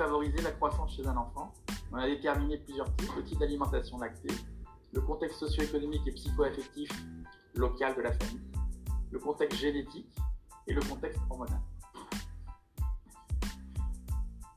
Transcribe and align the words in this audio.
favoriser 0.00 0.40
la 0.40 0.52
croissance 0.52 0.96
chez 0.96 1.06
un 1.06 1.16
enfant. 1.18 1.52
On 1.92 1.96
a 1.96 2.06
déterminé 2.06 2.56
plusieurs 2.56 2.86
types, 2.96 3.10
le 3.16 3.22
type 3.22 3.38
d'alimentation 3.38 3.98
lactée, 3.98 4.34
le 4.92 5.00
contexte 5.02 5.40
socio-économique 5.40 6.00
et 6.06 6.12
psycho-affectif 6.12 6.90
local 7.54 7.94
de 7.96 8.00
la 8.00 8.12
famille, 8.12 8.40
le 9.10 9.18
contexte 9.18 9.58
génétique 9.58 10.08
et 10.66 10.72
le 10.72 10.80
contexte 10.80 11.20
hormonal. 11.28 11.60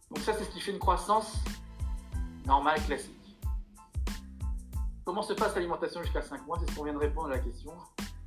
Donc 0.09 0.19
ça, 0.19 0.31
c'est 0.31 0.45
ce 0.45 0.49
qui 0.51 0.61
fait 0.61 0.71
une 0.71 0.79
croissance 0.79 1.35
normale, 2.45 2.81
classique. 2.85 3.37
Comment 5.03 5.23
se 5.23 5.33
passe 5.33 5.55
l'alimentation 5.55 6.01
jusqu'à 6.03 6.21
5 6.21 6.47
mois? 6.47 6.57
C'est 6.61 6.71
ce 6.71 6.77
qu'on 6.77 6.85
vient 6.85 6.93
de 6.93 6.99
répondre 6.99 7.27
à 7.27 7.31
la 7.31 7.39
question. 7.39 7.73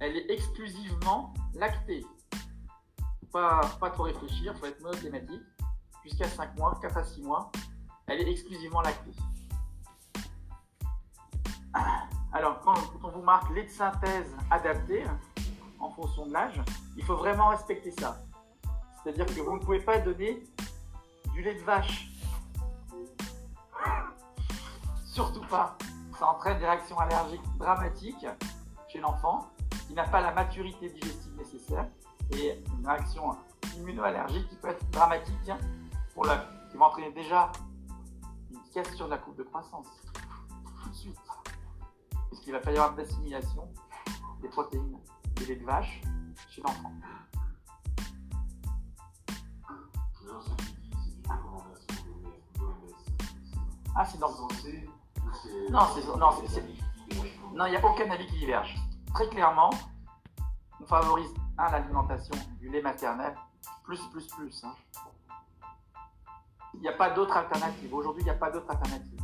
Elle 0.01 0.19
est 0.19 0.31
exclusivement 0.31 1.33
lactée. 1.55 2.05
Pas, 3.33 3.63
pas 3.81 3.89
trop 3.89 4.03
réfléchir, 4.03 4.53
il 4.55 4.61
faut 4.61 4.67
être 4.67 4.83
monothématique. 4.83 5.41
Jusqu'à 6.07 6.29
5 6.29 6.57
mois, 6.57 6.79
4 6.81 6.99
à 6.99 7.05
6 7.05 7.23
mois, 7.23 7.51
elle 8.07 8.21
est 8.21 8.31
exclusivement 8.31 8.81
lactée. 8.81 9.11
Alors, 12.33 12.61
quand, 12.61 12.77
on 13.03 13.09
vous 13.09 13.23
marque 13.23 13.53
lait 13.53 13.65
de 13.65 13.71
synthèse 13.71 14.37
adapté, 14.53 15.05
en 15.81 15.91
fonction 15.91 16.27
de 16.27 16.33
l'âge, 16.33 16.63
il 16.97 17.03
faut 17.03 17.17
vraiment 17.17 17.49
respecter 17.49 17.91
ça. 17.91 18.23
C'est-à-dire 19.03 19.27
que 19.27 19.41
vous 19.41 19.55
ne 19.55 19.59
pouvez 19.59 19.81
pas 19.81 19.99
donner 19.99 20.45
du 21.33 21.43
lait 21.43 21.57
de 21.57 21.65
vache. 21.65 22.09
Surtout 25.05 25.45
pas. 25.49 25.77
Ça 26.21 26.29
entraîne 26.29 26.61
des 26.61 26.67
réactions 26.67 27.01
allergiques 27.01 27.43
dramatiques 27.59 28.27
chez 28.87 29.01
l'enfant 29.01 29.51
qui 29.89 29.95
n'a 29.95 30.05
pas 30.05 30.21
la 30.21 30.33
maturité 30.33 30.89
digestive 30.89 31.37
nécessaire 31.37 31.89
et 32.31 32.63
une 32.79 32.87
réaction 32.87 33.37
immunoallergique 33.77 34.49
qui 34.49 34.57
peut 34.57 34.69
être 34.69 34.89
dramatique 34.91 35.51
pour 36.17 36.25
la, 36.25 36.39
qui 36.71 36.79
va 36.79 36.87
entraîner 36.87 37.13
déjà 37.13 37.53
une 38.51 38.63
question 38.73 39.05
de 39.05 39.11
la 39.11 39.19
courbe 39.19 39.37
de 39.37 39.43
croissance 39.43 39.87
tout 40.83 40.89
de 40.89 40.95
suite. 40.95 41.19
Puisqu'il 42.29 42.53
va 42.53 42.61
pas 42.61 42.73
y 42.73 42.79
avoir 42.79 42.95
d'assimilation 42.95 43.69
des 44.41 44.49
protéines 44.49 44.99
du 45.37 45.45
lait 45.45 45.57
de 45.57 45.65
vache 45.65 46.01
chez 46.49 46.63
l'enfant. 46.63 46.93
Ah, 53.95 54.05
c'est 54.05 54.19
dans. 54.19 54.31
Non, 54.31 54.49
c'est. 54.63 54.89
Non, 55.71 56.31
Non, 57.55 57.67
il 57.67 57.71
n'y 57.71 57.77
a 57.77 57.85
aucun 57.87 58.11
avis 58.11 58.27
qui 58.27 58.39
diverge. 58.39 58.75
Très 59.15 59.29
clairement, 59.29 59.71
on 60.81 60.87
favorise, 60.87 61.33
un, 61.59 61.71
l'alimentation 61.71 62.35
du 62.59 62.71
lait 62.71 62.83
maternel, 62.83 63.35
plus, 63.85 64.01
plus, 64.09 64.27
plus. 64.29 64.65
Hein. 64.65 64.75
Il 66.77 66.83
n'y 66.83 66.89
a 66.89 66.93
pas 66.93 67.11
d'autre 67.11 67.37
alternative. 67.37 67.93
Aujourd'hui, 67.95 68.23
il 68.23 68.27
n'y 68.27 68.31
a 68.31 68.35
pas 68.35 68.51
d'autre 68.51 68.71
alternative. 68.71 69.21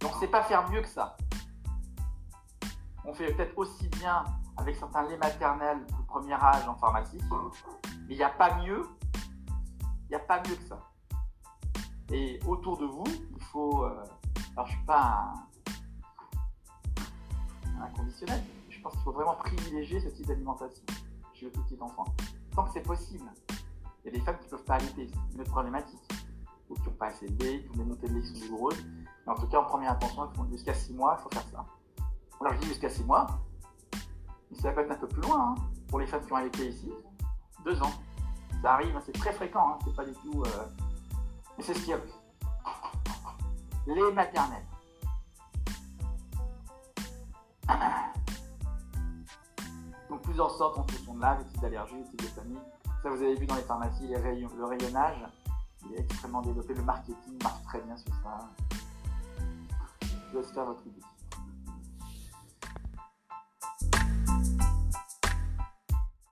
Donc, 0.00 0.12
c'est 0.18 0.28
pas 0.28 0.42
faire 0.42 0.68
mieux 0.70 0.82
que 0.82 0.88
ça. 0.88 1.16
On 3.04 3.12
fait 3.12 3.32
peut-être 3.34 3.56
aussi 3.58 3.88
bien 3.88 4.24
avec 4.56 4.76
certains 4.76 5.02
laits 5.08 5.20
maternels 5.20 5.84
de 5.86 6.06
premier 6.06 6.34
âge 6.34 6.68
en 6.68 6.74
pharmacie, 6.76 7.18
mais 8.06 8.14
il 8.14 8.16
n'y 8.16 8.22
a 8.22 8.30
pas 8.30 8.58
mieux. 8.58 8.86
Il 10.04 10.08
n'y 10.10 10.14
a 10.14 10.20
pas 10.20 10.40
mieux 10.48 10.54
que 10.54 10.64
ça. 10.64 10.78
Et 12.10 12.38
autour 12.46 12.76
de 12.78 12.84
vous, 12.84 13.04
il 13.06 13.42
faut. 13.44 13.84
Euh, 13.84 14.04
alors, 14.56 14.66
je 14.66 14.72
ne 14.72 14.76
suis 14.76 14.86
pas 14.86 15.34
un, 17.80 17.86
conditionnel. 17.96 18.42
Je 18.68 18.80
pense 18.80 18.92
qu'il 18.92 19.02
faut 19.02 19.12
vraiment 19.12 19.34
privilégier 19.34 20.00
ce 20.00 20.08
type 20.08 20.26
d'alimentation 20.26 20.84
chez 21.32 21.46
le 21.46 21.52
tout 21.52 21.62
petit 21.62 21.78
enfant. 21.80 22.04
Tant 22.54 22.64
que 22.64 22.70
c'est 22.72 22.82
possible. 22.82 23.24
Il 24.04 24.06
y 24.06 24.08
a 24.08 24.18
des 24.18 24.24
femmes 24.24 24.38
qui 24.38 24.46
ne 24.46 24.50
peuvent 24.50 24.64
pas 24.64 24.74
allaiter, 24.74 25.08
c'est 25.08 25.34
une 25.34 25.40
autre 25.40 25.50
problématique. 25.50 26.00
Qui 26.74 26.88
n'ont 26.88 26.96
pas 26.96 27.06
assez 27.06 27.28
de 27.28 27.44
lait, 27.44 27.62
qui 27.62 27.70
ont 27.70 27.82
des 27.82 27.84
montées 27.84 28.08
de 28.08 28.20
qui 28.20 28.26
sont 28.26 28.46
douloureuses. 28.46 28.84
Mais 29.26 29.32
en 29.32 29.36
tout 29.36 29.46
cas, 29.46 29.58
en 29.58 29.64
première 29.64 29.92
intention, 29.92 30.28
jusqu'à 30.50 30.74
6 30.74 30.94
mois, 30.94 31.16
il 31.18 31.22
faut 31.22 31.30
faire 31.30 31.46
ça. 31.52 31.66
Alors, 32.40 32.54
je 32.54 32.58
dis 32.60 32.68
jusqu'à 32.68 32.88
6 32.88 33.04
mois, 33.04 33.26
mais 34.50 34.58
ça 34.58 34.72
peut 34.72 34.80
être 34.80 34.90
un 34.90 34.96
peu 34.96 35.08
plus 35.08 35.22
loin. 35.22 35.54
Hein. 35.56 35.62
Pour 35.88 36.00
les 36.00 36.06
femmes 36.06 36.24
qui 36.24 36.32
ont 36.32 36.36
allaité 36.36 36.68
ici, 36.68 36.90
2 37.64 37.82
ans. 37.82 37.92
Ça 38.62 38.74
arrive, 38.74 38.96
hein, 38.96 39.02
c'est 39.04 39.12
très 39.12 39.32
fréquent, 39.32 39.74
hein. 39.74 39.78
c'est 39.84 39.94
pas 39.94 40.04
du 40.04 40.12
tout. 40.12 40.42
Euh, 40.42 40.66
mais 41.56 41.64
c'est 41.64 41.74
ce 41.74 41.80
qu'il 41.80 41.90
y 41.90 41.92
a. 41.92 41.98
Les 43.86 44.12
maternelles. 44.12 44.64
Donc 50.08 50.22
plusieurs 50.22 50.50
sortes 50.52 50.78
en 50.78 50.86
fonction 50.86 51.14
de 51.14 51.20
l'âge, 51.20 51.38
les 51.40 51.46
types 51.46 51.60
d'allergies, 51.60 51.96
les 51.96 52.04
types 52.04 52.22
de 52.22 52.26
famille. 52.26 52.58
Ça, 53.02 53.10
vous 53.10 53.16
avez 53.16 53.34
vu 53.34 53.46
dans 53.46 53.56
les 53.56 53.62
pharmacies, 53.62 54.06
le 54.06 54.64
rayonnage, 54.64 55.24
est 55.94 56.00
extrêmement 56.00 56.42
développé. 56.42 56.74
Le 56.74 56.82
marketing 56.82 57.42
marche 57.42 57.62
très 57.64 57.80
bien 57.80 57.96
sur 57.96 58.12
ça. 58.22 58.48